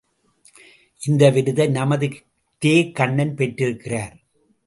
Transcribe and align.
இந்த 1.01 1.23
விருதை 1.29 1.67
நமது 1.67 2.07
தே.கண்ணன் 2.61 3.35
பெற்றிருக்கிறார்! 3.35 4.15